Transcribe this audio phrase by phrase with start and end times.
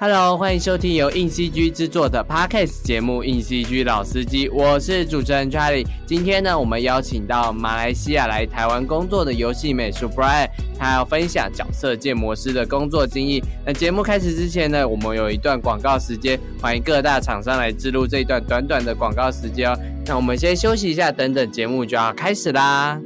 [0.00, 5.84] Hello，欢迎收听由硬 CG 制作的 Podcast 节目《硬 CG 老司机》，我是主持人 Charlie。
[6.06, 10.48] 今天呢，我们邀请到马来西亚来台湾工作的游戏美术 Brian，
[10.78, 13.42] 他要分享角色建模师的工作经验。
[13.66, 19.76] 那节目开始之前呢，我们有一段广告时间，欢迎各大厂商来植入这一段短短的广告时间哦。
[20.06, 23.00] 那我们先休息一下，等等节目就要开始啦。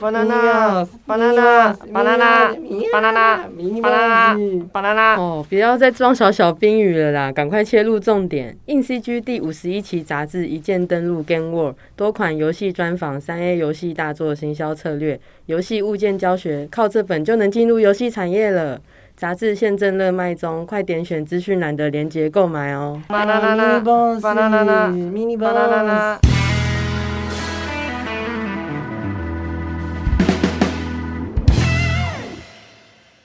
[0.00, 2.56] Banana banana banana
[2.90, 3.44] banana
[3.82, 4.34] banana
[4.72, 8.56] banana 哦，不要再装小小冰雨了啦，赶快切入重点。
[8.66, 18.80] 硬 CG 第五十一期杂志一键登录 Game World，多款游戏专访、三 A 游戏大作行销策略、游戏物件教学，靠这本就能进入游戏产业了。
[19.16, 22.98] 杂志现正热卖中，快点选资讯栏的链接购买哦。
[23.06, 23.82] banana
[24.18, 24.90] banana
[25.38, 26.16] banana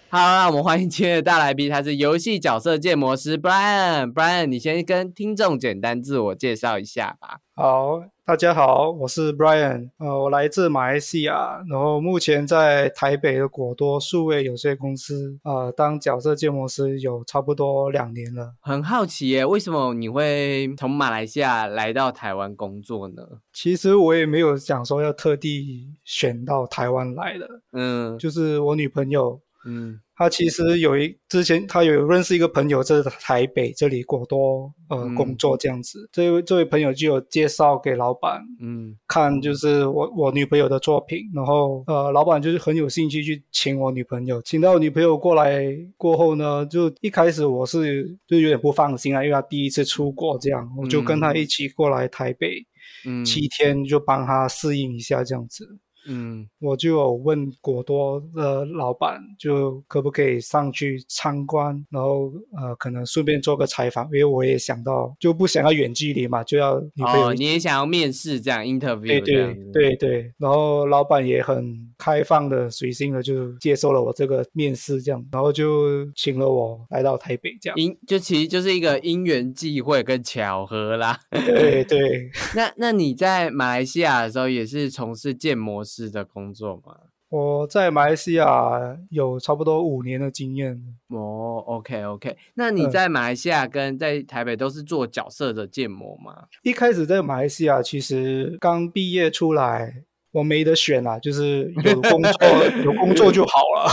[0.07, 4.13] 好，那我们欢迎今天的大来宾，他是游戏角色建模师 Brian。
[4.13, 7.39] Brian，你先跟听众简单自我介绍一下吧。
[7.55, 18.53] 好，大家好，我是 Brian，呃，我来自马来西亚，然后目前在台北的果多数位有限公司，呃，当角色建模师有差不多两年了。
[18.61, 23.21] 很好奇耶，为什么你会从马来西亚来到台湾工作呢？
[23.51, 29.99] 其实我也没有想说要特地选到台湾来的，嗯，就是我女朋友，嗯。
[30.17, 45.65] 他其实有一之前他有认识一个朋友在台北这里过多呃工作这样子，这位这位朋友就有介绍给老板，嗯，看就是我我女朋友的作品，然后呃老板就是很有兴趣去请我女朋友，请到我女朋友过来
[45.97, 52.65] 过后呢，就一开始我是就有点不放心啊，因为他第一次出国这样，我就跟他一起过来台北，
[53.05, 55.77] 嗯，七天就帮他适应一下这样子。
[56.07, 82.29] 嗯，我就有问果多的老板，就可不可以上去参观，然后呃，可能顺便做个采访，因为我也想到就不想要远距离嘛，就要哦，你也想要面试这样 interview，对对对对，然后老板也很开放的、随心的就接受了我这个面试，这样，然后就请了我来到台北，这样，因就其实就是一个因缘际会跟巧合啦，对 对。
[82.55, 85.83] 那那你在马来西亚的时候也是从事建模。
[85.95, 86.97] 是的工作吗？
[87.29, 90.79] 我在马来西亚有差不多五年的经验。
[91.07, 96.45] 哦，OK OK，那你在马来西亚跟在台北都是做角色的建模吗？
[96.63, 102.47] 一开始在马来西亚，其实刚毕业出来，我没得选啊，就是有工作
[102.85, 103.89] 有工作就好了。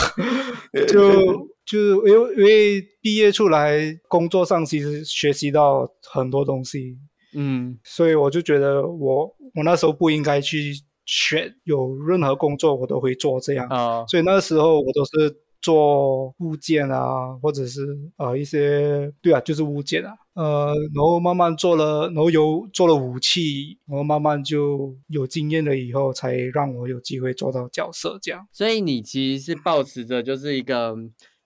[0.87, 6.97] 就就因为因为毕业出来，工作上其实学习到很多东西，
[7.35, 9.25] 嗯，所以我就觉得我
[9.55, 10.73] 我那时候不应该去。
[11.05, 17.81] 选有任何工作我都会做这样啊，所以那时候我都是做物件啊，或者是
[18.17, 28.45] 呃一些对啊，就是物件啊，呃，然后慢慢做了，然后有做了武器，然后慢慢就有经验了以后，才让我有机会做到角色这样。
[28.51, 30.95] 所以你其实是保持着就是一个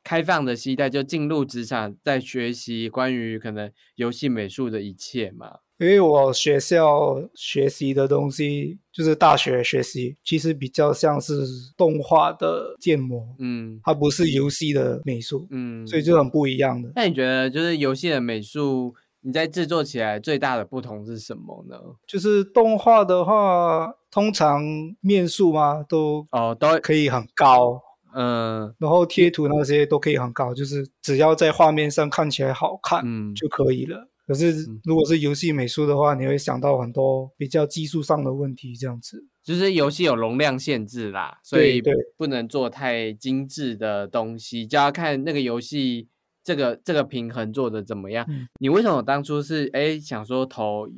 [0.04, 5.58] 开放的期待，就进入职场，在学习关于可能游戏美术的一切嘛。
[5.80, 11.46] 因为我学校学习的东西，就是大学学习，其实比较像是
[11.78, 16.92] 动画的建模，嗯，它不是游戏的美术，嗯，所以就很不一样的。
[16.96, 21.78] 那你觉得，就是游戏的美术，你在制作起来最大的不同是什么呢？
[22.08, 24.64] 就是动画的话，通常
[25.02, 27.80] 面数嘛，都哦都可以很高，
[28.16, 34.08] 嗯，然后贴图那些都可以很高，就是只要在画面上看起来好看，嗯，就可以了。
[34.28, 39.26] 可是，如果是游戏美术的话，你会想到很多比较技术上的问题，这样子。
[39.42, 41.82] 就是游戏有容量限制啦，所以
[42.18, 46.10] 不能做太精致的东西，就要看那个游戏
[46.44, 48.28] 这个这个平衡做的怎么样。
[48.60, 50.90] 你为什么当初是哎想说投，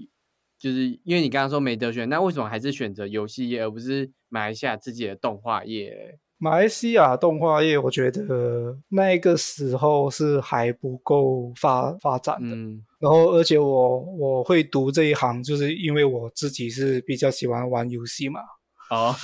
[0.57, 6.17] 就是因为你刚刚说没得选，那为什么还是选择游戏业，而不是马来西亚自己的动画业？
[6.40, 12.55] 马来西亚动画业，我觉得那个时候是还不够发发展的。
[12.55, 18.41] 嗯，然后而且我我会读这一行，就是因为我自己是比较喜欢玩游戏嘛。
[18.90, 19.16] 哦，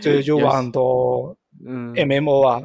[0.00, 2.62] 所以就玩很多嗯 MMO 啊。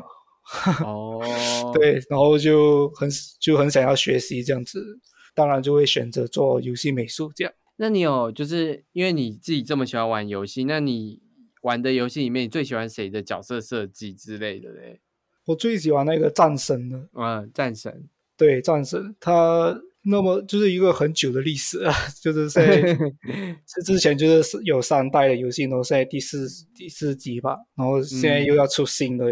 [0.83, 1.21] 哦，
[1.73, 3.09] 对，然后就很
[3.39, 4.99] 就很想要学习这样子，
[5.33, 7.53] 当然就会选择做游戏美术这样。
[7.77, 11.21] 那你有就是因为你自己这么喜欢玩游戏，那你？
[11.61, 14.99] 玩的游戏里面，你最喜欢谁的角色设计之类的嘞？
[15.45, 17.07] 我最喜欢那个战神的。
[17.13, 18.09] 嗯，战神。
[18.35, 22.81] 对，战神，他那么就是一个很久的历史啊， 就是在
[23.67, 29.25] 这之前就是有三代的游戏，然后现在第四第四集吧，然后现在又要出新的，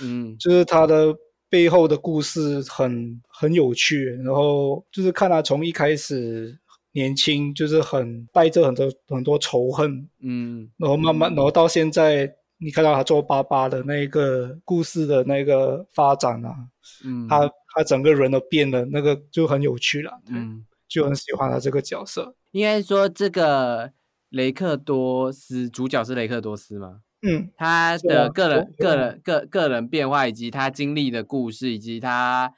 [0.00, 1.14] 嗯，就是他的
[1.50, 6.56] 背后的故事很很有趣，然后就是看他从一开始
[6.92, 16.54] 年轻，就是很带着很多很多仇恨，嗯，然后慢慢，然后到现在，你看到他做爸爸的那个故事的那个发展啊，
[17.04, 22.34] 嗯，他他整个人都变了，那个就很有趣了，嗯，就很喜欢他这个角色。
[22.52, 23.92] 应该说，这个
[24.30, 27.00] 雷克多斯主角是雷克多斯吗？
[27.20, 32.50] 嗯，他的个人、个人、个个人变化，以及他经历的故事，以及他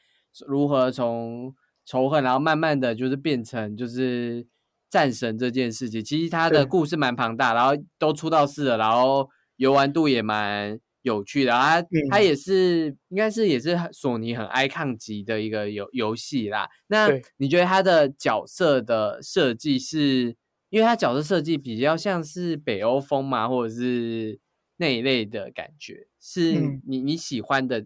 [0.47, 1.53] 如何从
[1.85, 4.47] 仇恨，然后慢慢的就是变成就是
[4.89, 6.05] 战神这件事情。
[6.05, 11.55] 其实他的故事蛮庞大，然后都出道四了，然后游玩度也蛮有趣的。
[11.55, 16.69] 啊，它也是应该是也是索尼很爱抗级的一个游游戏啦。
[16.87, 17.09] 那
[17.39, 20.37] 你觉得它的角色的设计是？
[20.71, 24.39] 因为它角色设计比较像是北欧风嘛，或者是？
[24.81, 26.53] 那一类的感觉是
[26.87, 27.85] 你你喜欢的，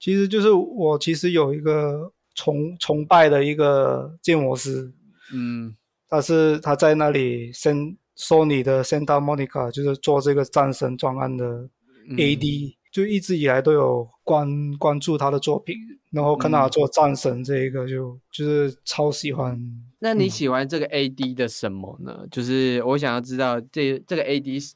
[0.00, 4.92] 其实就是我其实有一个崇崇拜的一个建模师，
[5.32, 5.76] 嗯，
[6.08, 11.70] 他是他在那里先说你的 Santa Monica 就是做这个战神专案的
[12.10, 15.76] AD，就一直以来都有关关注他的作品，
[16.10, 19.60] 然后看到他做战神这一个就就是超喜欢。
[19.98, 22.26] 那你喜欢这个 AD 的什么呢？
[22.30, 24.74] 就是我想要知道这这个 AD 是。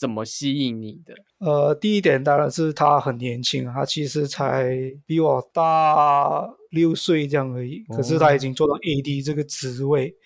[0.00, 1.14] 怎么吸引你的？
[1.40, 4.74] 呃，第一点当然是他很年轻，他其实才
[5.04, 7.84] 比我大六岁这样而已。
[7.94, 10.16] 可是他已经做到 AD 这个职位，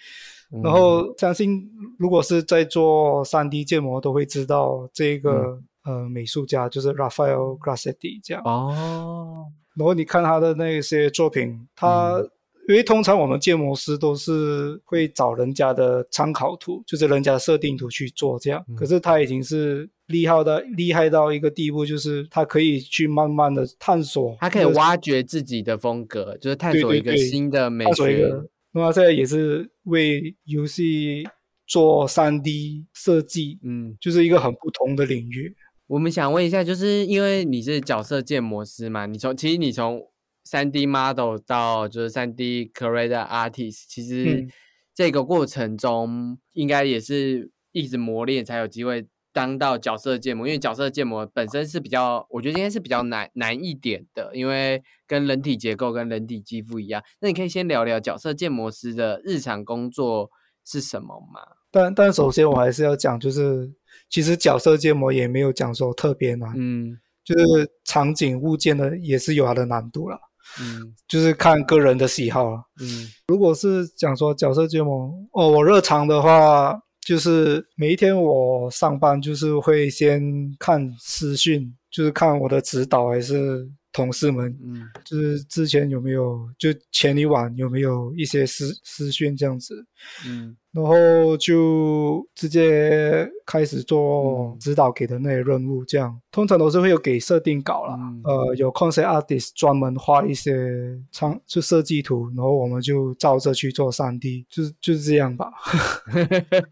[0.63, 1.69] 然后相信
[1.99, 8.43] 如果是在做 3D 建模，都会知道这个呃美术家就是 Raphael Grassetti 这样。
[8.45, 9.47] 哦，
[9.77, 12.23] 然后你看他的那些作品，他。
[12.67, 18.65] 因为通常我们建模师都是会找人家的参考图，就是人家设定图去做这样。
[18.75, 28.31] 可是他已经是厉害的厉害到一个地步，就是他可以去慢慢的探索，他可以挖掘自己的风格，就是探索一个新的美学。
[28.73, 31.29] 那么现在也是为游戏
[31.67, 35.55] 做三 D 设计，嗯，就是一个很不同的领域。
[35.95, 40.03] 我们想问一下，就是因为你是角色建模师嘛，你从其实你从。
[40.47, 44.47] 三 D model 到就是三 D creator artist，其实
[44.95, 57.03] 这个过程中应该也是一直磨练才有机会当到角色建模，因为角色建模本身是比较，我觉得应该是比较难难一点的，因为跟人体结构跟人体肌肤一样。
[57.21, 60.31] 那你可以先聊聊角色建模师的日常工作
[60.63, 61.41] 是什么吗？
[61.71, 63.73] 但但首先我还是要讲，就是
[64.09, 70.19] 其实角色建模也没有讲说特别难，嗯，就是场景物件的也是有它的难度了。
[70.61, 72.63] 嗯，就是看个人的喜好了。
[72.81, 80.23] 嗯，如果是讲说角色建模，哦，我日常的话，就是每一天我上班就是会先
[80.59, 83.69] 看私讯，就是看我的指导还是。
[83.95, 89.87] 同事们，嗯，就是之前有没有就前一晚有没有一些私私讯这样子，
[90.27, 105.53] 嗯，然后就直接开始做指导给的那些任务，这样通常都是会有给设定稿了，呃，有 concept artist 专门画一些创就设计图，然后我们就照着去做三 D，就是就是这样吧。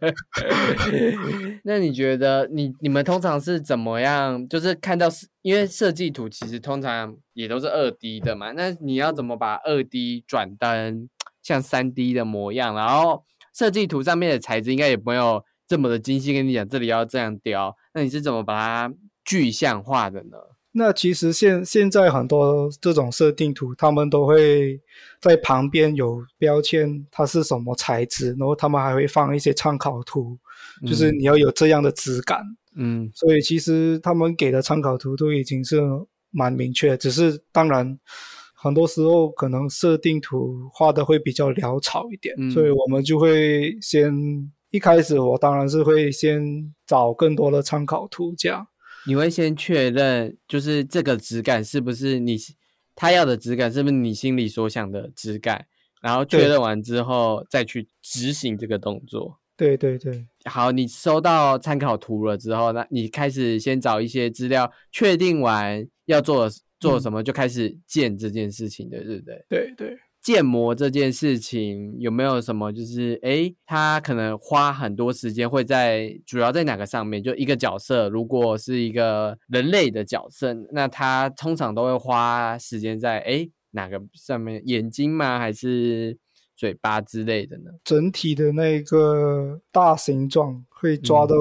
[1.63, 4.49] 那你觉得你你们通常是怎么样？
[4.49, 5.07] 就是看到
[5.43, 11.09] 因为设计图其实通常也都是二 D 的嘛，那你要怎么把二 D 转成
[11.41, 12.75] 像三 D 的模样？
[12.75, 18.95] 然后设计图上面的材质应该也没有这么的精细，跟你讲这里要这样雕，那你是怎么把它
[19.25, 20.37] 具象化的呢？
[20.75, 24.81] 那其实现现在很多这种设定图，他们都会
[25.21, 30.39] 在旁边有标签，它是什么材质，然后他们还会放一些参考图，
[30.87, 32.43] 就是你要有这样的质感。
[32.75, 35.79] 嗯，所以其实他们给的参考图都已经是
[36.31, 37.99] 蛮明确，只是当然
[38.63, 44.15] 很多时候可能设定图画的会比较潦草一点，所以我们就会先
[44.71, 46.41] 一开始我当然是会先
[46.87, 48.65] 找更多的参考图，这样。
[49.05, 52.37] 你会先确认就是这个质感是不是你
[52.95, 55.67] 他要的质感，是不是你心里所想的质感，
[56.01, 59.41] 然后确认完之后再去执行这个动作。
[59.57, 66.49] 对对对，好，你收到参考图了之后，那你开始先找一些资料，确定完要做
[66.91, 69.45] 做什么，就开始建这件事情的，对不对？
[69.49, 77.23] 对对，建模这件事情有没有什么，就是哎，他可能花很多时间会在主要在哪个上面？
[77.23, 84.61] 就一个角色，如果是一个人类的角色，那他通常都会花时间在哎哪个上面？
[84.67, 85.39] 眼睛吗？
[85.39, 86.19] 还是？
[86.55, 87.73] 嘴巴之类的呢？
[87.83, 91.35] 整体的那个大形状会抓的，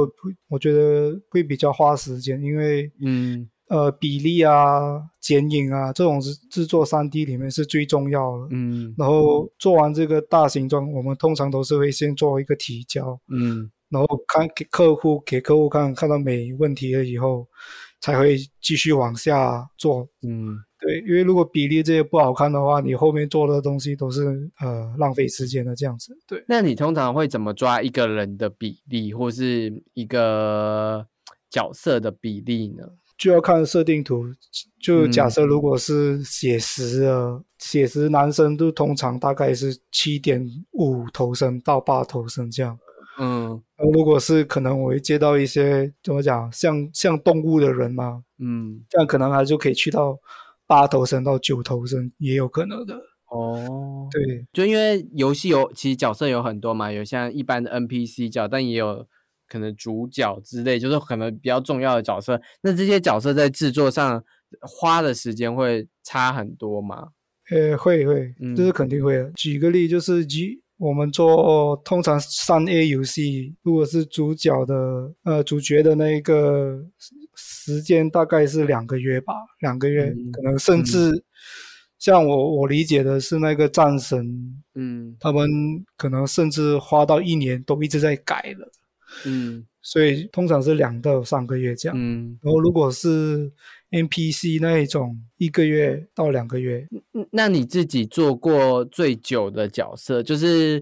[0.48, 8.48] 我觉得会比较花时间，因为嗯呃比例啊、剪影啊这种制制作三 D 里面是最重要的。
[8.52, 17.48] 嗯，然后做完这个大形状，我们通常都是会先做一个提交，嗯，然后看给客户给客户看看到没问题了以后，
[18.02, 20.08] 才会继续往下做。
[20.22, 20.58] 嗯。
[20.84, 26.12] 对，因为如果比例这些不好看的话，你后面做的东西都是呃浪费时间的这样子。
[26.28, 31.06] 对，那你通常会怎么抓一个人的比例，或是一个
[31.52, 32.84] 角色的比例呢？
[33.22, 34.26] 就要看设定图。
[34.80, 42.80] 就假设如果是写实的，写实男生都通常大概是七点五头身到八头身这样。
[43.20, 43.62] 嗯，
[43.94, 50.18] 如果是可能我会接到一些怎么讲，像像动物的人嘛，嗯，这样可能他就可以去到。
[50.68, 52.96] 八头身到九头身也有可能的
[53.30, 54.08] 哦。
[54.10, 59.06] 对，就因为游戏有其实角色有很多嘛，有像一般的 NPC 角，但也有
[59.52, 62.40] 可能主角之类，就是可能比较重要的角色。
[62.62, 64.24] 那这些角色在制作上
[64.62, 67.10] 花的时间会差很多吗？
[67.50, 69.32] 呃，会会，这是肯定会的。
[69.32, 70.62] 举个例，就是举。
[70.78, 76.84] 我们做通常三 A 游戏，如果是主角的呃主角的那个
[77.36, 81.24] 时间大概是两个月吧，两个月可能甚至
[82.00, 84.26] 像我我理解的是那个战神，
[84.74, 85.48] 嗯，他们
[85.96, 88.68] 可能甚至花到一年都一直在改了，
[89.26, 93.52] 嗯，所以通常是两到三个月这样，嗯，然后如果是。
[93.92, 96.88] NPC 那一种一个月到两个月，
[97.32, 100.82] 那你自己做过最久的角色，就是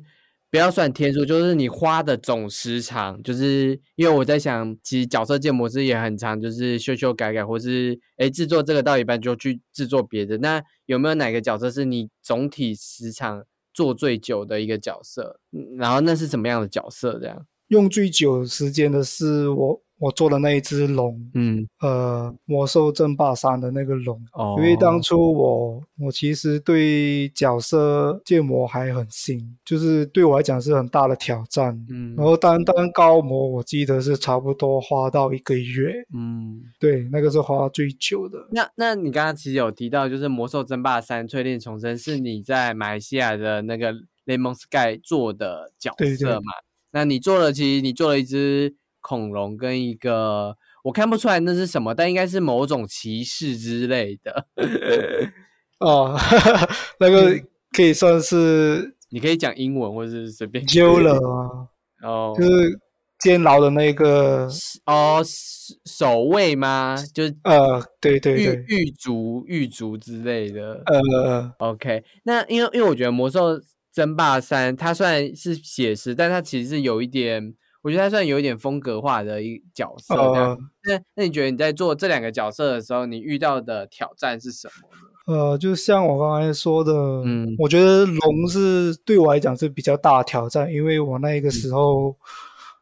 [0.52, 10.38] 不要算天数，就是你花的总时长，就是因为我在想，其实角色建模师也很长，就是修修改改，或是哎制作这个到一半就去制作别的。
[10.38, 13.44] 那有没有哪个角色是你总体时长
[13.74, 15.40] 做最久的一个角色？
[15.80, 17.18] 然后那是什么样的角色？
[17.20, 19.82] 这样用最久时间的是我。
[20.02, 38.38] 我做的那一只龙，嗯，呃，魔兽争霸三的那个龙，哦，因为当初我我其实对角色建模还很新，就是对我来讲是很大的挑战，嗯，然后单单高模我记得是差不多花到一个月，嗯，对，那个是花最久的。
[38.52, 46.54] 那那你刚刚其实有提到，就是魔兽争霸三淬炼重生是你在马来西亚的那个雷蒙 Sky 做的角色嘛？
[46.92, 48.76] 那你做了，其实你做了一只。
[49.02, 54.46] 恐龙跟一个我看不出来那是什么，但应该是某种骑士之类的。
[55.80, 56.20] 哦，
[57.00, 57.34] 那个
[57.72, 60.64] 可以算是你可以讲英文或者是随便。
[60.66, 62.78] 丢了啊，哦，就是
[63.20, 64.50] 监牢的那个
[64.86, 65.24] 哦，
[65.86, 66.98] 守卫吗？
[67.14, 70.84] 就是呃，对对对，狱卒狱卒之类的。
[70.88, 73.58] 呃，OK，那因为因为我觉得魔兽
[73.92, 77.56] 争霸三它虽然是写实，但它其实是有一点。
[77.82, 80.14] 我觉得它算有一点风格化的一角色。
[80.84, 85.34] 那那你觉得你在做这两个角色的时候，你遇到的挑战是什么？
[85.34, 86.92] 呃，就像我刚才说的，
[87.24, 92.14] 嗯，我觉得龙是对我来讲是比较大的挑战，因为我那个时候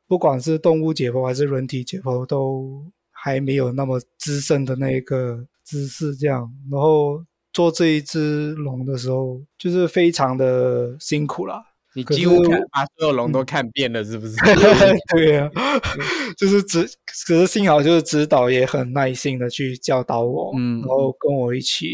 [0.08, 7.24] 不管是动物解剖还是人体解剖，都还没有那么资深的那个知识，这样，然后
[7.58, 11.60] 做这一只龙的时候，就是非常的辛苦啦。
[11.96, 14.36] 你几乎看把所有龙都看遍了，是不是？
[15.12, 15.50] 对呀，
[16.38, 16.88] 就是指，
[17.26, 21.88] 可是幸好就是指导也很耐心的去教导我，嗯，然后跟我一起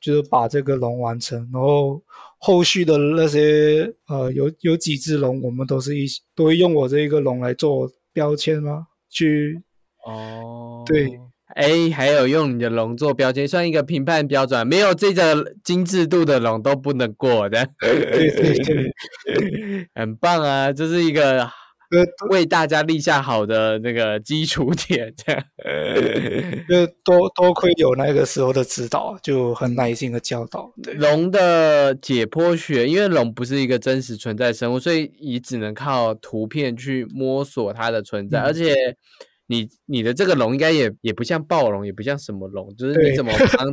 [0.00, 2.00] 就是把这个龙完成，然后
[2.38, 6.06] 后续的那些呃有有几只龙，我们都是一
[6.36, 8.86] 都会用我这一个龙来做标签吗？
[9.10, 9.60] 去
[10.06, 11.08] 哦，对。
[11.54, 17.66] 哎，还有用你的龙做标签，算一个评判标准，没有这个精致度的龙都不能过的。
[19.94, 21.48] 很棒啊，这是一个
[22.30, 25.12] 为大家立下好的那个基础点。
[25.16, 25.42] 这样，
[26.68, 30.70] 就 多多亏有那个时候的指导，就很耐心的教导。
[30.96, 38.74] 龙的解剖学，因为龙不是一个真实存在生物，所以你只能靠图片去摸索它的存在，而且。
[39.50, 43.66] 你你的这个龙应该也也不像暴龙，也不像什么龙，就是你怎么 帮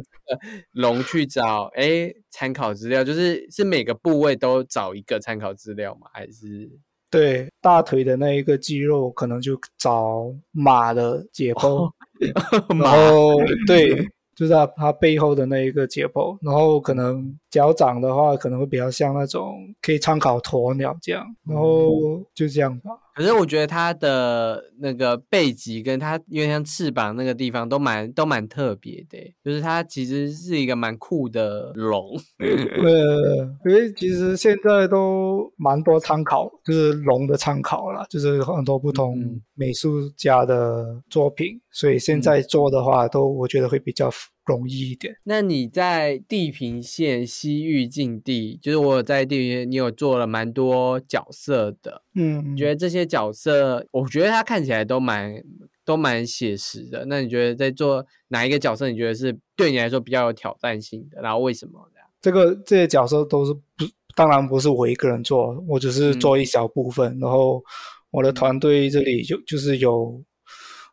[0.71, 3.03] 龙去找哎参考资料？
[3.03, 6.07] 就是是每个部位都找一个参考资料吗？
[6.13, 6.69] 还是
[7.11, 11.91] 对大腿的那一个肌肉，可能就找马的解剖，
[12.81, 13.35] 然后
[13.67, 13.95] 对，
[14.33, 22.91] 就是它它背后的那一个解剖，然后可能脚掌的话，可能会比较像那种可以参考鸵鸟这样，然后就这样吧。
[23.15, 32.19] 可是我觉得它的那个背脊跟它有点像翅膀那个地方都蛮都蛮特别的，就是它其实是一个蛮酷的龙。
[32.43, 39.17] 呃，因为其实现在都蛮多参考，就是龙的参考了，就是很多不同
[39.53, 44.11] 美术家的作品，所以现在做的话，都我觉得会比较。
[44.45, 45.17] 容易一点。
[45.23, 52.03] 那你在地平线西域境地，就是我在地平线，你有做了蛮多角色的。
[52.13, 55.43] 嗯，你觉得这些角色，我觉得他看起来都蛮
[55.83, 57.05] 都蛮写实的。
[57.05, 61.21] 那你觉得在做哪一个角色，你觉得是对你来说比较有挑战性的？
[61.21, 62.07] 然后为什么这样？
[62.21, 63.85] 这个这些角色都是不，
[64.15, 67.17] 当然不是我一个人做，我只是做一小部分。
[67.19, 67.63] 然后
[68.11, 70.23] 我的团队这里就就是有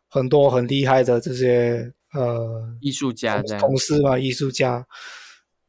[0.07, 1.93] 很多很厉害的这些。
[2.13, 4.85] 呃，艺术家同事嘛，艺术家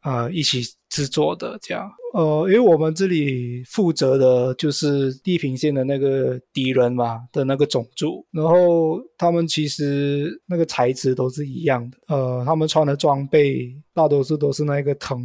[0.01, 1.91] 啊，一起制作的这样。
[2.13, 11.99] 呃，因为我们这里负责的就是地平线的那个敌人嘛的那个种族，然后他们其实那个材质都是一样的。
[12.09, 15.19] 呃，他们穿的装备大多数都是那个藤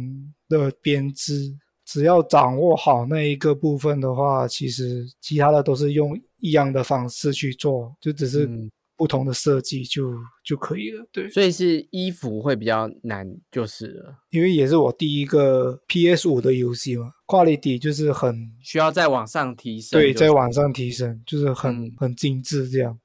[0.48, 8.48] 的编织，只要掌握好那一个部分的话，其实其他的都是用一样的方式去做，就只是。
[9.00, 10.12] 不同的设计就
[10.44, 22.98] 就可以了，对，所以是衣服会比较难，就是了，因为也是我第一个 PS 五的游戏嘛，quality 就是很需要再往上提升，对，在往上提升，就是很很精致这样，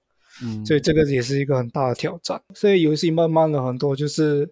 [0.43, 2.41] 嗯，所以这个也是一个很大的挑战。
[2.53, 4.51] 所以游戏慢慢的很多，就是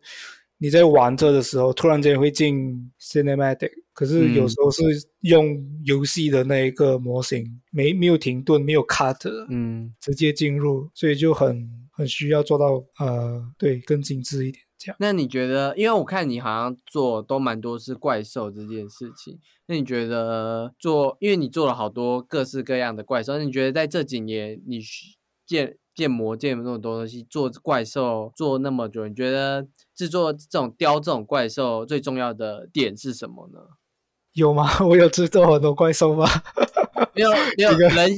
[0.64, 3.70] 你在玩着的时候，突然间会进 cinematic。
[3.92, 4.82] 可是有时候是
[5.20, 14.96] 用游戏的那一个模型，没没有停顿，没有 cut，嗯，直接进入，所以就很很需要做到呃，对，更精致一点这样。
[15.02, 24.80] 那你觉得，因为我看你好像做都蛮多是怪兽这件事情，那你觉得做，因为你做了好多各式各样的怪兽，那你觉得在这几年你
[25.46, 33.60] 建建模建那么多东西，做怪兽做那么久，你觉得制作这种雕这种怪兽最重要的点是什么呢？
[34.34, 34.68] 有吗？
[34.84, 36.28] 我有制作很多怪兽吗？
[37.14, 38.10] 没有， 没有人，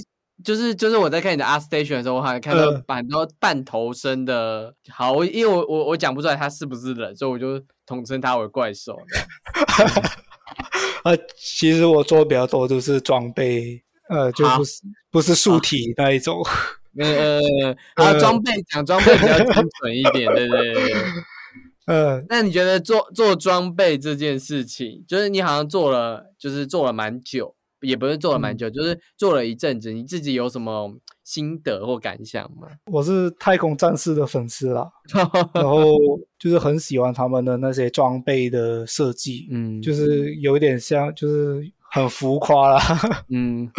[0.44, 4.74] 就是就是我在看你的 Art Station 的时候，我好像看到很多半头身的。
[4.90, 8.98] 好，我因为我我我讲不出来它是不是人，所以我就统称它为怪兽。
[11.04, 16.42] 啊，其实我做比较多都是装备，呃，就不是不是素体那一种。
[16.98, 20.94] 呃， 啊，装备讲装备比较精准一点，对对对。
[21.88, 32.68] 嗯， 那你觉得做做装备这件事情，就是你好像做了，就是做了蛮久，也不是做了蛮久，就是做了一阵子，你自己有什么心得或感想吗？
[32.92, 34.90] 我是太空战士的粉丝啦，
[35.54, 35.96] 然后
[36.40, 42.82] 就是很喜欢他们的那些装备的设计，嗯，就是有点像，就是很浮夸啦，
[43.30, 43.70] 嗯，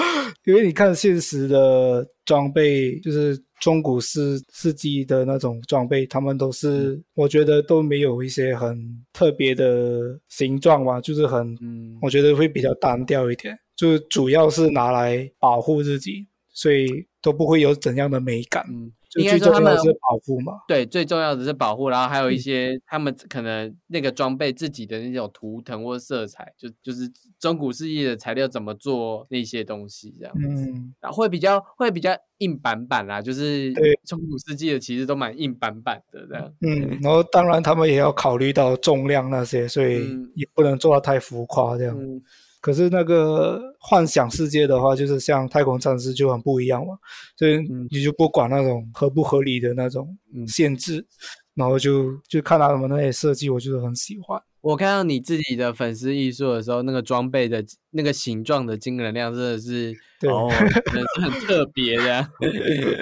[0.47, 3.39] 因为你看现实的装备，就是。
[3.59, 8.79] 中古世世纪的那种装备，他们都是我觉得都没有一些很
[9.15, 11.57] 特别的形状嘛，就是很，
[12.03, 16.87] 我觉得会比较单调一点，就是主要是拿来保护自己，所以
[17.23, 18.63] 都不会有怎样的美感。
[19.15, 20.61] 应该说他们是保护嘛？
[20.69, 33.73] 对，最重要的是保护，然后还有一些他们可能那个装备自己的那种图腾或色彩，就就是中古世纪的材料怎么做那些东西这样子，然后会比较会比较硬板板啦，就是
[34.05, 36.53] 中古世纪的其实都蛮硬板板的这样。
[36.61, 40.01] 嗯，然后当然他们也要考虑到重量那些，所以
[40.35, 41.97] 也不能做到太浮夸这样。
[42.67, 46.99] 可是那个幻想世界的话，就是像太空战士就很不一样嘛，
[47.37, 47.59] 所以
[47.93, 51.07] 你就不管那种合不合理的那种限制，
[51.55, 54.43] 然后就就看他们那些设计，我就是很喜欢。
[54.63, 59.95] 我看到你自己的粉丝艺术的时候，那个装备的那个形状的晶能量真的是
[60.29, 60.51] 哦，
[61.23, 62.29] 很特别的。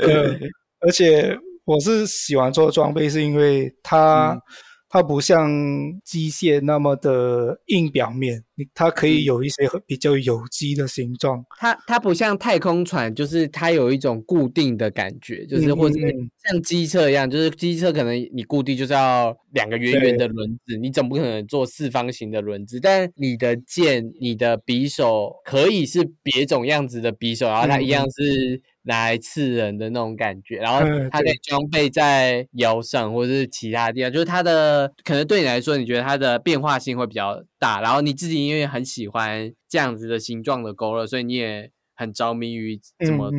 [0.80, 4.38] 而且我是喜欢做装备，是因为它。
[4.86, 5.50] 它不像
[6.04, 11.44] 机械那么的硬表面，你它可以有一些比较有机的形状。
[11.58, 15.98] 它它不像太空船，就是它有一种固定的感觉，就是或者
[16.44, 22.78] 像机车一样，就是机车可能你固定就是要两个圆圆的轮子，你总不可能做四方形的轮子。
[22.80, 28.62] 但你的剑、你的匕首可以是别种样子的匕首，然后它一样是。
[28.84, 37.80] 来刺人的那种感觉，然后它的装备在腰上或者是其他地方，就是它的可能对你来说，你觉得它的变化性会比较大。
[37.80, 43.30] 然后你自己因为很喜欢这样子的形状的勾勒，所以你也很着迷于怎么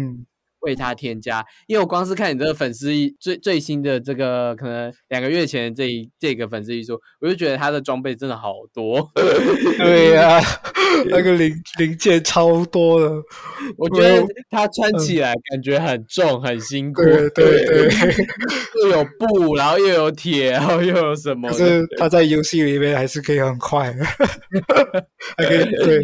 [0.65, 9.09] 为他添加，因为我光是看你这个粉丝最最新的这个可能两个月前这一这个粉丝一说，我就觉得他的装备真的好多。
[9.77, 10.41] 对呀，
[11.09, 13.15] 那个零零件超多的，
[13.77, 17.03] 我觉得他穿起来感觉很重很辛苦。
[17.03, 17.89] 对对对，
[18.81, 21.49] 又有布，然后又有铁，然后又有什么？
[21.51, 23.93] 可是他在游戏里面还是可以很快，
[25.37, 26.01] 还可以对。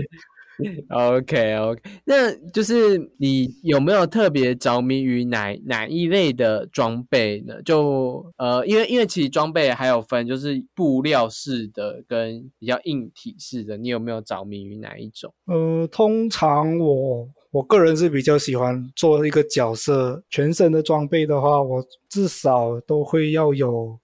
[0.90, 7.62] OK OK，那就是你有没有特别着迷于哪哪一类的装备呢？
[7.64, 15.34] 就呃，因为因为其实装备还有分，就是布料式的跟比较硬体式的，你有没有着迷于哪一种？
[15.46, 24.00] 呃，通常我我个人是比较喜欢做一个角色全身的装备的话，我至少都会要有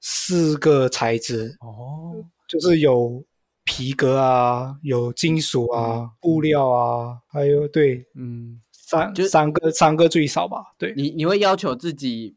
[0.00, 3.22] 四个材质哦，就是有。
[3.72, 10.56] 皮革啊，有金属啊，布料啊，还有对，嗯，三就三个，三个最少吧。
[10.76, 12.34] 对你，你会要求自己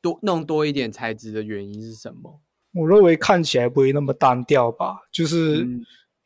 [0.00, 2.40] 多弄多一点材质的原因是什么？
[2.74, 5.66] 我认为看起来不会那么单调吧，就是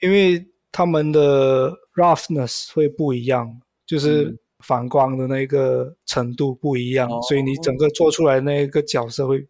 [0.03, 9.49] 因为他们的 roughness 会不一样，就是反光的那个程度不一样，所以你整个做出来那个角色会。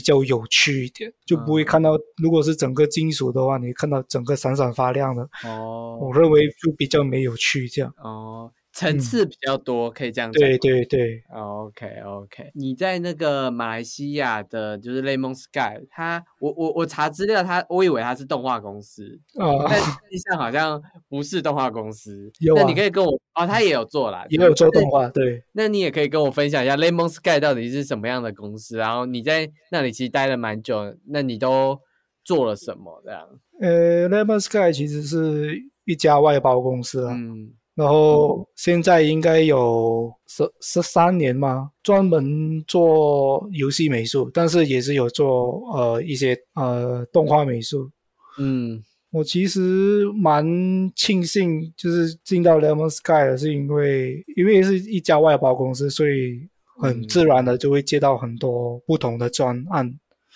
[0.00, 1.90] 比较有趣一点，就不会看到。
[2.22, 7.92] 如果是整个金属的话，你看到整个闪闪发亮的，哦，我认为就比较没有趣这样。
[8.02, 8.50] 哦。
[8.80, 10.40] 层次比较多，可以这样讲。
[10.40, 12.50] 对对对，OK OK。
[12.54, 22.32] 你在那个马来西亚的，就是 Lemon Sky，他我我我查资料，他我以为他是动画公司，哦但实际上好像不是动画公司。
[22.38, 25.06] 有那你可以跟我哦，他也有做啦，也有做动画。
[25.10, 28.78] 对，那你也可以跟我分享一下 Lemon Sky 到底是什么样的公司？
[28.78, 31.78] 然后你在那里其实待了蛮久，那你都
[32.24, 33.02] 做了什么？
[33.04, 33.28] 这样？
[33.60, 37.12] 呃，Lemon Sky 其实是一家外包公司啊。
[37.14, 37.52] 嗯。
[37.76, 47.88] 然后现在应该有十十三年嘛，专门做游戏美术，但是也是有做呃一些呃动画美术。
[48.38, 50.44] 嗯，我其实蛮
[50.94, 56.40] 庆幸，就是进到 Lemon Sky 的是因为因为是一家外包公司，所以
[56.82, 59.90] 很自然的就会接到很多不同的专案。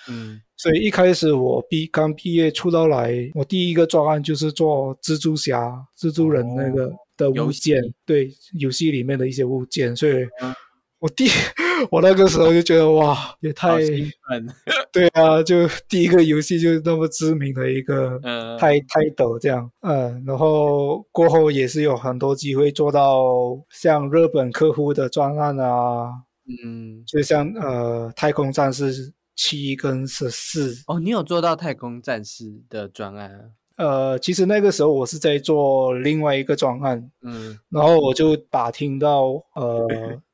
[0.09, 6.91] 嗯，所以一开始我毕刚毕业出道来，我第一个专案就是做蜘蛛侠、蜘蛛人那个。
[7.17, 10.27] 的物件，对游戏里面的一些物件，所以
[11.01, 11.29] 我第
[11.91, 13.77] 我那个时候就觉得哇，也太
[14.91, 26.11] 对啊，就第一个游戏就是那么知名的一个，嗯，太太抖这样，嗯，然后过后也是有很多机会做到像日本客户的专案啊，
[26.65, 33.51] 嗯，就像呃太空战士七跟十四，哦，你有做到太空战士的专案？
[33.77, 39.85] 呃，其实那个时候我是在做另外一个专案，嗯，然后我就打听到，呃，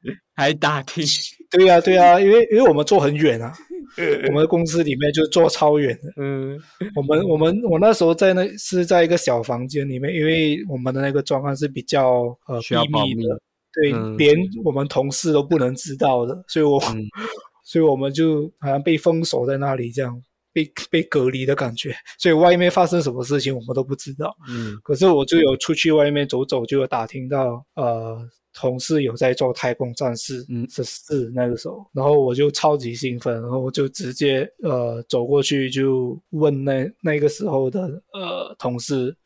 [0.36, 1.02] 还打听，
[1.50, 3.52] 对呀，对呀，因为因为我们做很远啊，
[4.28, 6.58] 我们公司里面就做超远的，嗯，
[6.94, 12.60] 我们我们我那时候在那是在一个小房间里面，因为我们的那个专案是比较呃
[12.92, 13.40] 秘密的，
[13.72, 16.78] 对，连我们同事都不能知道的，所以我
[17.64, 20.22] 所以我们就好像被封锁在那里这样。
[20.52, 24.36] 被被隔离的感觉，所以外面发生什么事情我们都不知道。
[24.48, 28.18] 嗯，可是我就有出去外面走走，就有打听到，呃，
[28.52, 37.80] 同事有在做太空战士嗯十四那个时候，然后我就超级兴奋，然后我就直接呃走过去就问那那个时候的
[38.12, 39.16] 呃同事，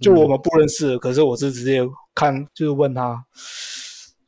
[0.00, 1.80] 就我们不认识，可是我是直接
[2.14, 3.24] 看就是问他，啊，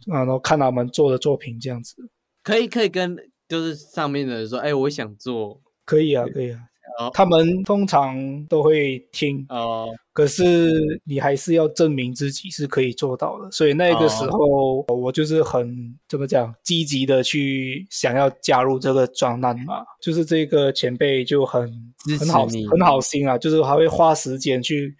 [0.06, 1.96] 然后看他们做的作品这样子，
[2.44, 3.16] 可以可以跟
[3.48, 5.60] 就是上面的人说，哎，我想做。
[5.84, 9.88] 可以啊，可以啊，他们通常都会听哦。
[10.12, 10.70] 可是
[11.04, 19.84] 你还是要证明自己是可以做到的，所以那个时候我就是很怎么讲，积极的去想要加入这个专栏嘛。
[20.00, 21.68] 就是这个前辈就很
[22.20, 24.94] 很好很好心啊，就是还会花时间去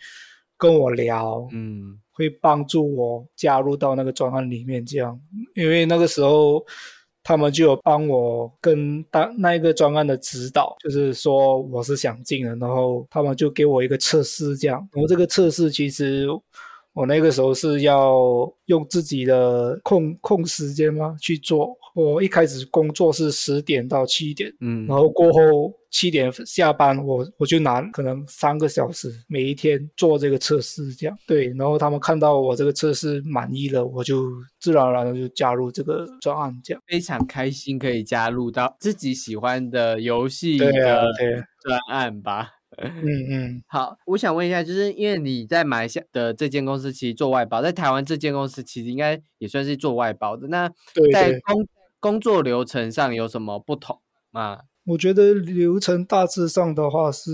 [0.59, 5.21] 跟我聊，嗯，会帮助我加入到那个专案里面这样，
[5.55, 6.65] 因为那个时候。
[7.25, 14.87] 他们就有帮我跟当那一个专案的指导，就是说我是想进的，然后他们就给我一个测试，这样。
[14.93, 16.29] 然后这个测试其实
[16.93, 18.15] 我那个时候是要
[18.67, 21.77] 用自己的空空时间嘛去做？
[21.95, 31.47] 我一开始工作是十点到七点，嗯，然后过后七点下班，我我就拿可能三个小时每一天做这个测试，这样对。
[31.57, 34.29] 然后他们看到我这个测试满意了，我就
[34.59, 40.75] 自然而然的就加入这个专案，这样非常开心可以加入到自己喜欢的游戏的
[41.63, 42.51] 专案吧。
[42.77, 42.91] 嗯
[43.31, 50.49] 嗯， 好，我想问一下，就是因为你在马来西亚的这间公司其实做外包，在台湾这间公司其实应该也算是做外包的。
[50.49, 50.69] 那
[51.13, 51.65] 在工
[52.05, 53.99] 工作流程上有什么不同
[54.31, 54.59] 吗？
[54.85, 57.31] 我觉得流程大致上的话是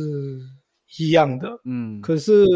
[0.99, 2.47] 一样的，嗯，可是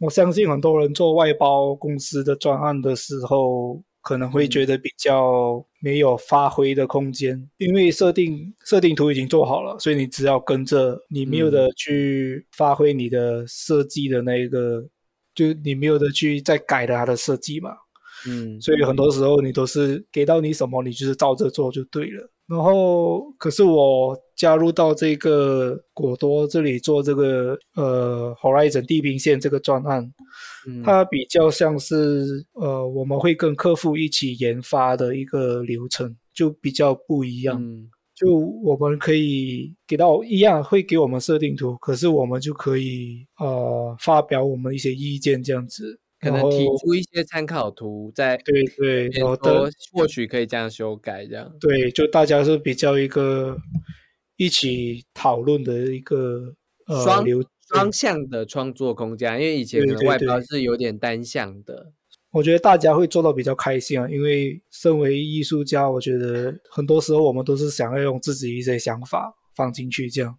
[0.00, 3.80] 我相信很多人做外包公司的专案的时候。
[4.02, 14.88] 可能会觉得比较没有发挥的空间，因为设定设定图已经做好了，所以你只要跟着，你没有的去发挥你的设计的那个，
[15.34, 17.76] 就你没有的去再改它的设计嘛。
[18.28, 22.30] 嗯，所以很多时候你都是给到你什么，你就是照着做就对了。
[22.46, 30.12] 然后，可是我加入到这个果多这里做这个呃 Horizon 地平线这个专案，
[30.84, 37.62] 它比较像是呃我们会跟客户一起研发的一个流程，就比较不一样。
[38.16, 45.99] 就我们可以给到一样会给我们设定图，可是我们就可以呃发表我们一些意见这样子。
[46.20, 53.56] 可能提出一些参考图，在对对，然后的或许可以这样修改，这样对，就大家是比较一个
[54.36, 56.54] 一起讨论的一个
[56.86, 57.24] 双
[57.72, 61.92] 双向的创作空间，因为以前可能外包是有点单向的。
[62.32, 70.38] 我觉得大家会做到比较开心啊，因为身为艺术家，我觉得很多时候我们都是想要用自己一些想法放进去，这样。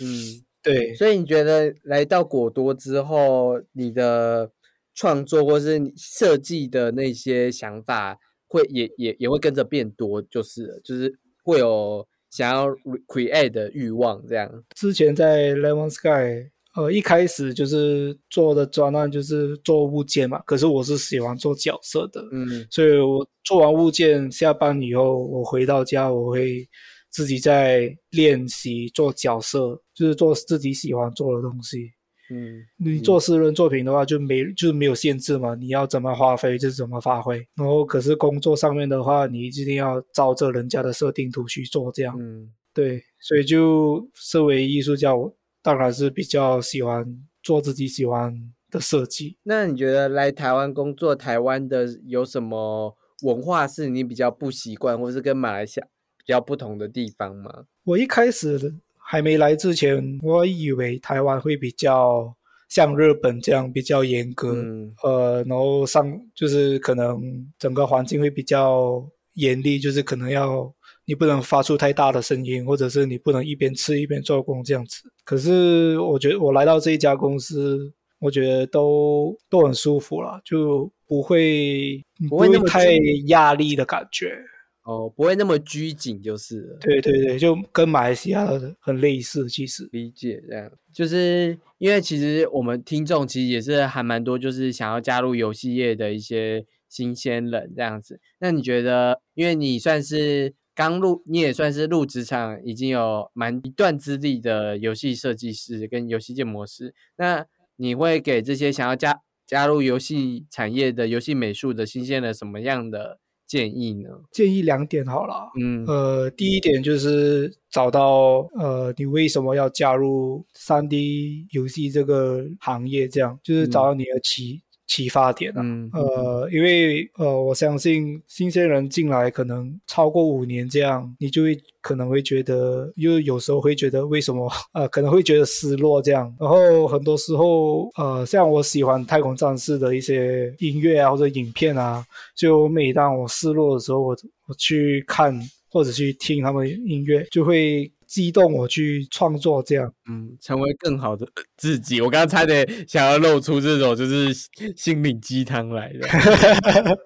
[0.00, 0.94] 嗯，对。
[0.96, 4.50] 所以你觉得来到果多之后，你的？
[4.94, 8.16] 创作或是设计的那些想法，
[8.48, 12.68] 会也也也会跟着变多，就是就是会有想要
[13.06, 14.64] create 的欲望这样。
[14.76, 26.66] 之前在 Lemon Sky，呃，一开始就是做的专案就是做物件嘛，可是我是喜欢做角色的，嗯，所以我做完物件下班以后，我回到家我会
[27.10, 31.90] 自己在练习做角色，就是做自己喜欢做的东西。
[32.32, 37.36] 嗯，你做私人作品的话，就没就是没有限制嘛，你要怎么发挥就怎么发挥。
[37.54, 42.16] 然后，可是工作上面的话，你一定要照着人家的设定图去做，这样。
[42.18, 47.04] 嗯，对，所以就身为艺术家，我当然是比较喜欢
[47.42, 48.34] 做自己喜欢
[48.70, 49.36] 的设计。
[49.42, 57.66] 那你觉得来台湾工作，台湾的有什么文化是你比较不习惯，或是跟马来西亚比较不同的地方吗？
[57.84, 58.76] 我一开始。
[59.12, 62.34] 还没来之前，我以为台湾会比较
[62.70, 64.56] 像日本这样比较严格，
[65.02, 67.20] 呃，然后上就是可能
[67.58, 70.72] 整个环境会比较严厉，就是可能要
[71.04, 75.02] 你不能发出太大的声音，或者是你不能一边吃一边做工这样子。
[75.24, 82.96] 可是我觉得我来到这一家公司，我觉得都都很舒服了，就不会不会太
[83.26, 84.38] 压力的感觉。
[84.84, 86.78] 哦，不会那么拘谨就是了。
[86.80, 88.46] 对对对，就跟马来西亚
[88.80, 98.20] 很类似，其实理解这样，就是因为其实我们听众其实也是还蛮多，就是想要加入游戏业的一些新鲜人这样子。
[98.40, 113.20] 那你觉得，因为你算是刚入，你也算是入职场已经有蛮一段资历的游戏设计师跟游戏建模师，那你会给这些想要加加入游戏产业的游戏美术的新鲜人什么样的？
[113.52, 114.08] 建议呢？
[114.30, 115.50] 建议两点好了。
[115.60, 123.06] 嗯，呃，第一点就是找到呃，你为什么要加入三 D 游戏这个行业？
[123.06, 124.62] 这样就是找到你的起。
[124.86, 136.34] 启发点啊，呃，因为呃，我相信新鲜人进来可能超过五年这样，你就会可能会觉得，因为有时候会觉得为什么 呃，可能会觉得失落这样。
[136.38, 142.04] 然后很多时候呃，像我喜欢太空战士的一些音乐啊或者影片啊，
[142.36, 144.16] 就每当我失落的时候，我
[144.46, 145.34] 我去看
[145.70, 147.90] 或者去听他们音乐，就会。
[148.12, 151.98] 激动我去创作，这样，嗯，成为更好的自己。
[151.98, 154.28] 我刚刚差点想要露出这种就是
[154.76, 156.00] 心灵鸡汤来的，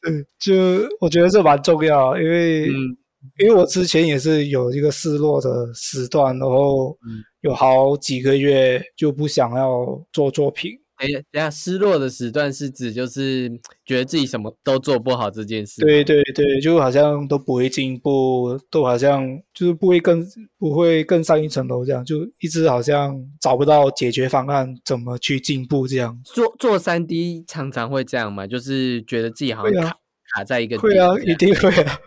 [0.00, 2.68] 对，就我觉得这蛮重要，因为，
[3.38, 6.96] 因为我之前也是有一个失落的时段，然后
[7.42, 10.72] 有好几个月就不想要做作品。
[10.98, 13.48] 哎，等下，失落的时段是指就是
[13.86, 15.80] 觉得自己什么都做不好这件事。
[15.80, 20.26] 对对对，就好像都不会进步，都好像就是不会更
[20.58, 26.20] 不会更上一层楼这样，就一直好像找不到解决方案，怎么去进步这样。
[26.24, 29.96] 做做三 D 常常会这样嘛，就是觉得自己好像卡
[30.34, 30.76] 卡在一个。
[30.78, 31.98] 会啊，一定会啊。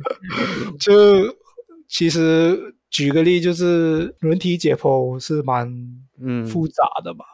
[0.78, 1.34] 就
[1.88, 5.66] 其实举个例，就是人体解剖是蛮
[6.20, 7.24] 嗯复杂的嘛。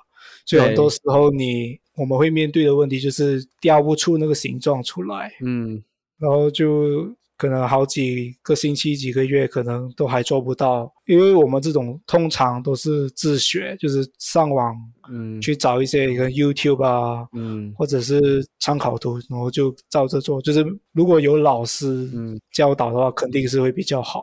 [0.46, 5.82] 所以很多时候，你我们会面对的问题就是雕不出那个形状出来，嗯，
[6.18, 14.74] 然后就可能好几个星期、几个月，可能都还做不到，因为我们这种通常都是自学，就是上网，
[15.10, 20.40] 嗯，去找一些一个 YouTube 啊，嗯，或者是参考图，然后就照着做。
[20.40, 22.08] 就是如果有老师
[22.52, 24.22] 教导的话，肯定是会比较好。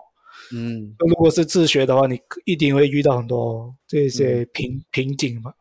[0.53, 5.51] 嗯，如果是自学的话，你一定会遇到很多这些瓶瓶颈嘛。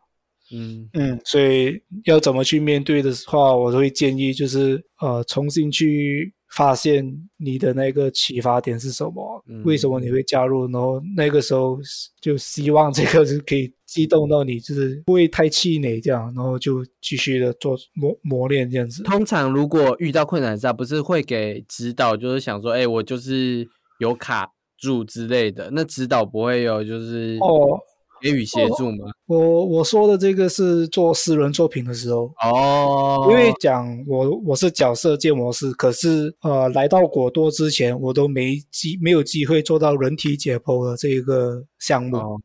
[0.51, 7.05] 嗯嗯，所以要怎么去面对的话，我都会建议就是呃，重新去发现
[7.37, 11.79] 你的那个启发点是什么，为什么你会加入，然后那个时候
[12.21, 19.03] 就希望这个是可以激动到你，就是不会太气馁这样，然后就继续的做磨磨练这样子。
[19.03, 27.79] 通常如果遇到困难时，不是会给指导，就是想说，哎，我就是有卡住之类的，那指导不会有就是哦。
[28.21, 29.13] 给予协助吗？
[29.29, 42.17] 我我说的这个是做私人作品的时候哦，因为讲我我是角色建模师，可是呃来到果多之前，我都没机没有机会做到人体解剖的这个项目。
[42.17, 42.41] 哦，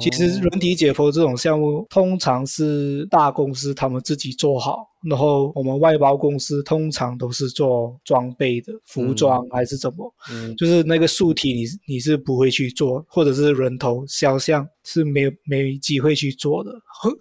[0.00, 4.88] 其实人体解剖这种项目，通常是大公司他们自己做好。
[5.04, 10.10] 然后我们外包公司通常都是做装备的，服装还是怎么，
[10.56, 16.70] 就是那个素体你你是不会去做，或者是人头肖像是没有没机会去做的，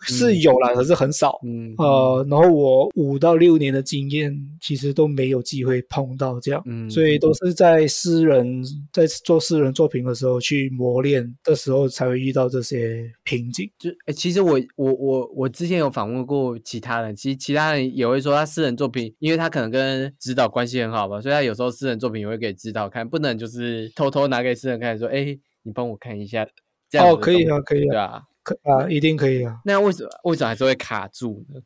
[0.01, 1.39] 是有了，可是很少。
[1.45, 13.69] 嗯，呃，然后我五到六年的经验，其实都没有机会碰到这样，嗯所以都是在私人在做私人作品的时候去磨练的时候才会遇到这些瓶颈。
[13.77, 17.83] 就哎，其实我我我我之前有访问过其他人，其实其他人。
[17.93, 26.47] 也会说他私人作品，因为他可能跟指导关系很好吧，所以他有时候私人作品也会给指导看，不能就是偷偷拿给私人看，说：“哎，你帮我看一下。”
[26.89, 29.59] 这样哦，可以啊，可以啊，对啊，可啊，一定可以啊。
[29.65, 31.59] 那为什么为什么还是会卡住呢？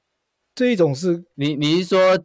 [0.55, 2.17] 这一种是你你是说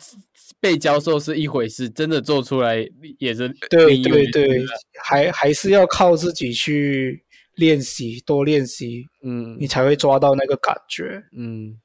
[0.61, 2.89] 被教授是一回事，真的做出来
[3.19, 4.65] 也是对对对，
[5.03, 7.25] 还还是要靠自己去
[7.57, 11.79] 练习，多练习，嗯，你才会抓到那个感觉，嗯。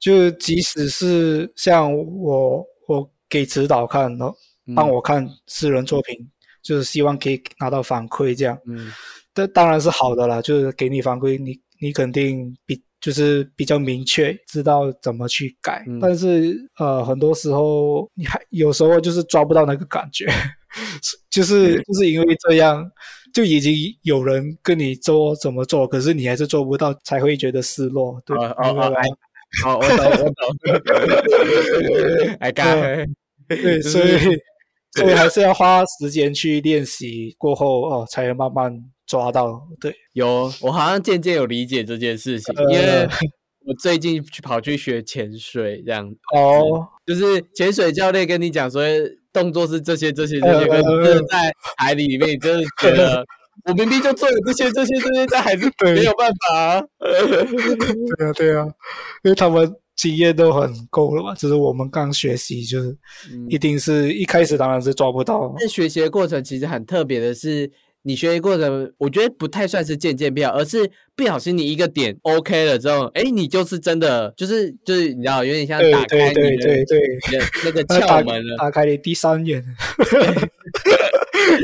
[0.00, 4.36] 就即使是像我，我给指导看，然后
[4.74, 6.14] 帮我看私人作品，
[6.62, 8.58] 就是希望可以拿到反馈这样。
[8.66, 8.92] 嗯，
[9.32, 15.84] 这当然是好的啦，就是给你反馈，你你肯定比就是比较明确，知道怎么去改。
[16.00, 20.26] 但是呃，很多时候你还有时候就是抓不到那个感觉，
[21.30, 22.90] 就是就是因为这样，
[23.34, 28.18] 就已经有人跟你做怎么做，可是你还是做不到，才会觉得失落。
[28.24, 29.02] 对，明白
[29.62, 30.34] 好，我懂，我懂。
[32.40, 33.06] 哎，干，
[33.46, 34.18] 对，所以，
[34.92, 38.72] 所以还是要花时间去练习，过后哦，才能慢慢
[39.14, 39.64] 抓到。
[39.80, 43.08] 对，有，我好像渐渐有理解这件事情，因为
[43.64, 48.82] 我最近去跑去学潜水，这样哦，就是潜水教练跟你讲说，
[49.32, 53.24] 动作是这些，这些，这些，可是在海里里面，真的觉得。
[53.66, 56.84] 我明明就做了这些、这些、这些，但还是没有办法。
[56.98, 58.66] 对啊，对啊，
[59.22, 62.98] 因为他们经验都很够了嘛，只是我们刚学习，就是
[63.48, 65.54] 一定是一开始当然是抓不到。
[65.56, 67.70] 但学习的过程其实很特别的是，
[68.06, 76.84] 你学习过程，我觉得不太算是渐渐变好，而是不小心你一个点 OK 了之后，哎，你就是真的，就是就是你知道，有点像打开你的
[77.64, 79.64] 那个窍门了，打开你第三眼。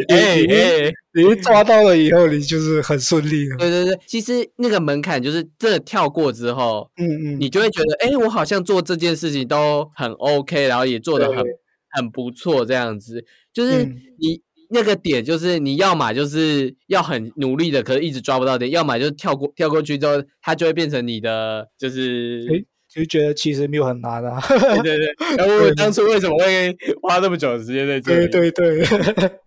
[0.09, 3.57] 哎哎，你抓到了以后，你就是很顺利了。
[3.57, 11.45] 对对对，其实那个门槛就是真的跳过之后，嗯嗯，你就会觉得，哎，我好像做这件事情都很 OK，然后也做的很
[11.91, 13.25] 很不错，这样子。
[13.53, 13.85] 就是
[14.19, 14.41] 你
[14.71, 22.47] 那个点，就是你要么就是要很努力的，可是一直抓不到点；要么就是跳过跳过去之后，它就会变成你的，就是
[22.89, 24.41] 就觉得其实没有很难啊。
[24.83, 28.29] 对对对，然后我当初为什么会花那么久的时间在这里？
[28.29, 29.31] 对对对。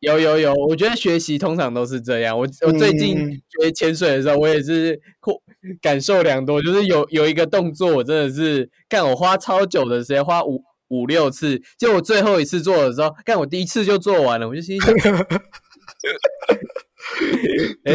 [0.00, 2.38] 有有有，我觉得学习通常都是这样。
[2.38, 3.16] 我我最近
[3.58, 5.00] 学潜水的时候，我也是
[5.80, 6.62] 感受良多。
[6.62, 11.60] 就是有有一个动作，我真的是干，我花超久的时间，花五五六次。
[11.78, 14.94] 就我最后一次做的时候，看我第一次就做完了，我就心想，
[17.84, 17.94] 哎，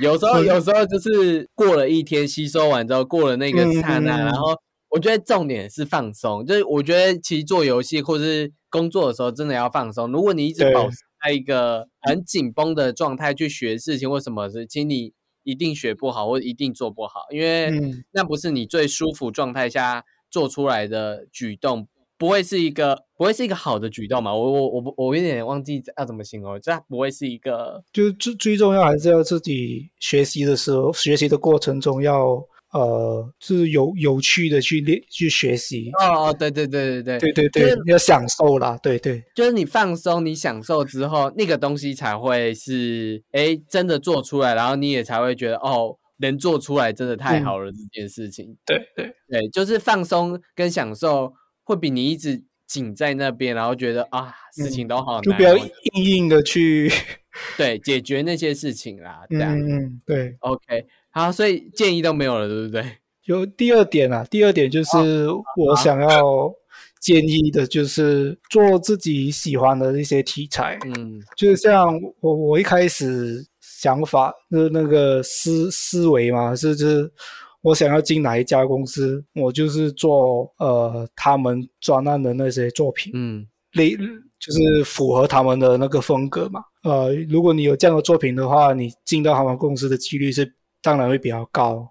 [0.00, 4.56] 有时候有时候就是过了一天吸收完之后，过了那个刹那，然后
[4.90, 6.44] 我觉得重点是放松。
[6.46, 10.10] 就是我觉得其实做游戏或是工作的时候真的要放松。
[10.12, 15.12] 如果你一直保持在一个很紧绷的状态去学事情或什么事，其实你
[15.42, 17.70] 一定学不好，或一定做不好，因为
[18.12, 21.86] 那不是你最舒服状态下做出来的举动，
[22.18, 24.34] 不会是一个不会是一个好的举动嘛？
[24.34, 35.92] 我我我我我有点忘记要怎么形容，这不会是一个，就最最重要还是要自己学习的时候，学习的过程中要呃，是有有趣的去练去学习。
[36.00, 48.56] 哦哦，对对对对对对对对，要享受啦，对对，就是你放松，你享受之后，那个东西才会是哎真的做出来，然后你也才会觉得哦，能做出来真的太好了这件事情。
[48.64, 56.90] 对对对，就是放松跟享受会比你一直紧在那边，然后觉得啊事情都好难，就不要硬硬的去
[57.56, 59.26] 对解决那些事情啦。
[59.30, 60.86] 嗯嗯，对，OK。
[61.10, 62.84] 好，所以建议都没有了，对不对？
[63.24, 66.52] 有第二点啊，第二点就是我想要
[67.00, 70.78] 建议的，就是做自己喜欢的一些题材。
[70.84, 73.46] 嗯，就像我我一开始
[73.84, 77.12] 想法那那个思思维嘛，是就是，
[77.60, 86.60] 我想要进哪一家公司，我就是做呃他们专案的那些作品，嗯，类就是符合他们的那个风格嘛。
[86.82, 90.50] 呃，如果你有这样的作品的话，你进到他们公司的几率是。
[90.84, 91.90] 当然会比较高，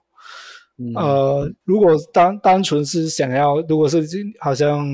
[0.96, 4.08] 呃，如果单单纯是想要，如果是
[4.40, 4.88] 好像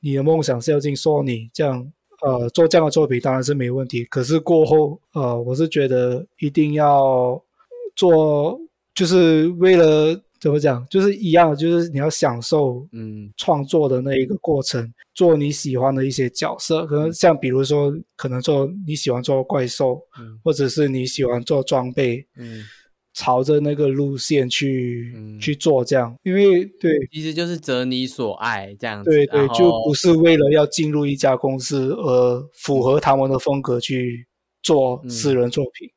[0.00, 1.90] 你的梦想是要进索尼这样，
[2.22, 4.04] 呃，做这样的作品当然是没问题。
[4.06, 7.40] 可是过后，呃，我是觉得一定要
[7.94, 8.58] 做，
[8.94, 20.00] 就是为了怎么讲，就是一样，就是你要享受，嗯，创作的那一个过程，做你喜欢的一些角色，可能像比如说，可能做你喜欢做怪兽，
[20.42, 22.62] 或者是你喜欢做装备，嗯。
[23.16, 25.10] 朝着那个路线去
[25.40, 29.08] 去做，这样，因为对，其实就是择你所爱这样子。
[29.10, 34.26] 对对，就不是为了要进入一家公司而符合他们的风格去
[34.62, 35.88] 做私人作品。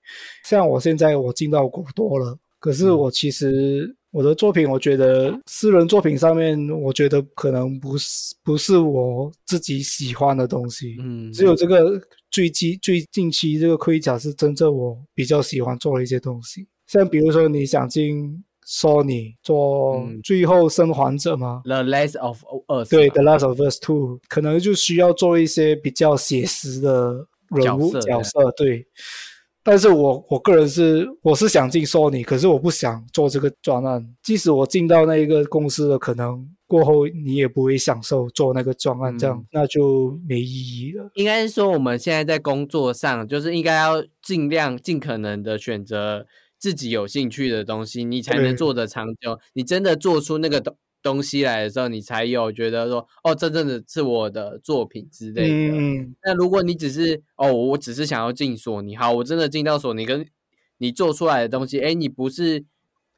[0.46, 10.96] 像我现在我进到过多了，可是我其实我的作品，我觉得私人作品上面，我觉得可能不是不是我自己喜欢的东西。
[11.02, 12.02] 嗯，只有这个
[12.32, 16.66] 最近最近期这个盔甲是真正我比较喜欢做的一些东西。
[16.90, 22.90] 像比如说，你想进 Sony 做《最后生还者》吗？The Last of Us。
[22.90, 28.52] 对，《The Last of Us Two》可能就需要做一些比较写实的人物角色。
[28.58, 28.88] 对，
[29.62, 34.16] 但是我我个人是我是想进 Sony，可是我不想做这个专案。
[34.24, 41.12] 即使我进到那一个公司了，可能过后你也不会享受做那个专案，这样那就没意义了。
[41.14, 46.26] 应该是说，我们现在在工作上，就是应该要尽量尽可能的选择。
[46.60, 49.40] 自己有兴趣的东西，你才能做得长久。
[49.54, 56.08] 你真的做出那个东东西来的时候，你才有觉得说，哦，真正的是我的作品之类的。
[56.24, 60.28] 那如果你只是哦，我只是想要进索尼，好，我真的进到索尼，跟
[60.78, 62.66] 你做出来的东西，哎，你不是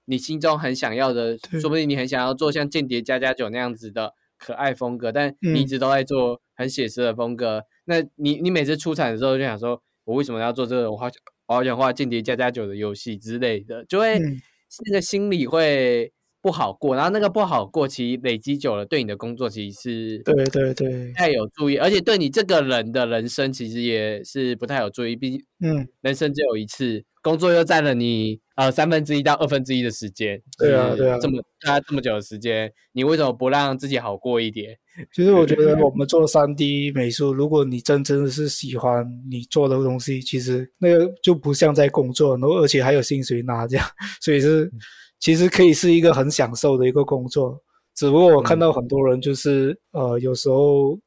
[0.06, 7.64] 你心中很想要的，说不定你很想要做像《间谍加加九》那样子的可爱风格，但你一直都在做很写实的风格。
[7.86, 10.92] 那你你每次出产的时候就想说，我为什么要做这个？
[10.92, 11.08] 我好
[11.54, 11.62] 像。
[11.62, 34.78] 我想画间谍加加九的游戏之类的，就会那个心里会不好过，然后那个不好过，其实累积久了，对你的工作其实是对对对太有注意，而且对你这个人的人生其实也是不太有注意，毕竟嗯，人生只有一次，工作又占了你呃三分之一到二分之一的时间，对啊对啊，这么大家这么久的时间，你为什么不让自己好过一点？
[35.16, 43.88] 其实我觉得我们做三 D 美术，如果你真真的是喜欢你做的东西，其实那个就不像在工作，然后而且还有薪水拿，这样，
[44.22, 44.72] 所以是
[45.20, 47.60] 其实可以是一个很享受的一个工作。
[47.96, 51.00] 只不过我看到很多人就是呃，有时候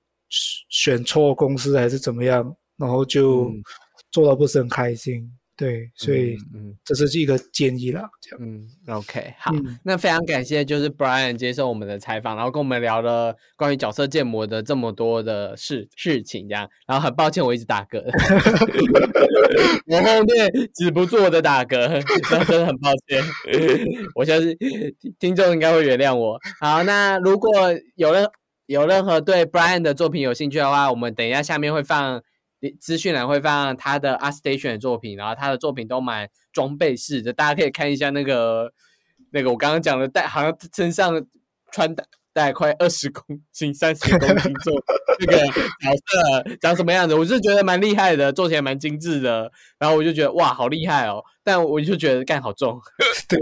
[0.71, 3.51] 选错公司还是怎么样，然后就
[4.11, 5.31] 做的不是很开心。
[5.57, 8.03] 对，所以嗯，这是一个建议啦。
[8.21, 9.53] 这样，嗯，OK，好，
[9.85, 18.03] 那非常感谢，就是 Brian 接受我们的采访，然后跟我们聊了关于角色建模的这么多的事事情，这样，然后很抱歉我一直打嗝，
[19.87, 23.23] 我后面止不住的打嗝，真的很抱歉，
[24.17, 24.57] 我相信
[25.21, 26.37] 听众应该会原谅我。
[26.61, 27.51] 好，那如果
[27.95, 28.29] 有任
[28.67, 32.21] 有任何对 Brian 的作品有兴趣的话，我们等一下下面会放。
[32.73, 38.73] 资讯栏会放他的 a Station 的作品，然后他的作品都蛮装备式的，大家可以看一下那个
[39.31, 41.25] 那个我刚刚讲的带，好像身上
[41.73, 41.95] 穿
[42.35, 44.75] 戴带快二十公斤、三十公斤做
[45.19, 51.23] 这个角色长什么样子，我是觉得蛮厉害的，做起来蛮精致的，然后我就觉得哇，好厉害哦！
[51.43, 52.79] 但我就觉得干好重，
[53.29, 53.39] 对。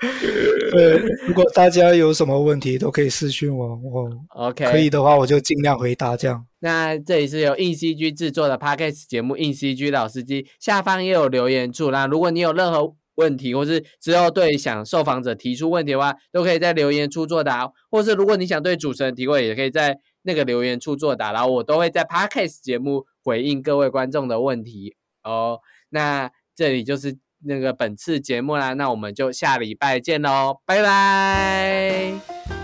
[0.70, 6.16] 对，如果大家有什么问题，都可以私信我，我 OK 可以的话，我就尽量回答。
[6.16, 11.90] 这样，那这里是由硬 CG 制作的 Podcast 节目，硬 CG 老司机下方也有留言处。
[11.90, 17.70] 那如果你有任何问题，或是之后对想受访者提出问题的话，都可以在留言处作答。
[17.90, 25.60] 或是如果你想对主持人提问，也可以在那个留言处作答，然后我都会在 Podcast 节目回应各位观众的问题哦。
[25.90, 27.18] 那这里就是。
[27.40, 32.57] 那个本次节目啦，那我们就下礼拜见喽，拜拜。